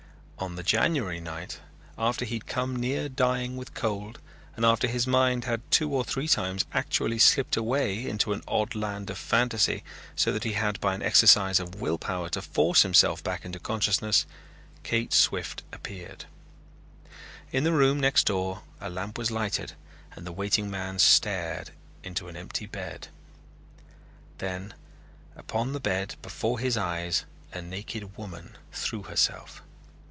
On 0.43 0.55
the 0.55 0.63
January 0.63 1.19
night, 1.19 1.59
after 1.99 2.25
he 2.25 2.33
had 2.37 2.47
come 2.47 2.75
near 2.75 3.07
dying 3.07 3.57
with 3.57 3.75
cold 3.75 4.17
and 4.55 4.65
after 4.65 4.87
his 4.87 5.05
mind 5.05 5.43
had 5.43 5.61
two 5.69 5.93
or 5.93 6.03
three 6.03 6.27
times 6.27 6.65
actually 6.73 7.19
slipped 7.19 7.55
away 7.55 8.07
into 8.09 8.33
an 8.33 8.41
odd 8.47 8.73
land 8.73 9.11
of 9.11 9.19
fantasy 9.19 9.83
so 10.15 10.31
that 10.31 10.43
he 10.43 10.53
had 10.53 10.81
by 10.81 10.95
an 10.95 11.03
exercise 11.03 11.59
of 11.59 11.75
will 11.79 11.99
power 11.99 12.27
to 12.29 12.41
force 12.41 12.81
himself 12.81 13.23
back 13.23 13.45
into 13.45 13.59
consciousness, 13.59 14.25
Kate 14.81 15.13
Swift 15.13 15.61
appeared. 15.71 16.25
In 17.51 17.63
the 17.63 17.71
room 17.71 17.99
next 17.99 18.23
door 18.25 18.63
a 18.79 18.89
lamp 18.89 19.19
was 19.19 19.29
lighted 19.29 19.73
and 20.13 20.25
the 20.25 20.31
waiting 20.31 20.71
man 20.71 20.97
stared 20.97 21.69
into 22.01 22.27
an 22.29 22.35
empty 22.35 22.65
bed. 22.65 23.09
Then 24.39 24.73
upon 25.35 25.73
the 25.73 25.79
bed 25.79 26.15
before 26.23 26.57
his 26.57 26.77
eyes 26.77 27.25
a 27.53 27.61
naked 27.61 28.17
woman 28.17 28.57
threw 28.73 29.03
herself. 29.03 29.61